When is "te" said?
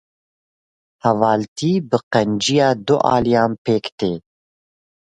3.99-4.11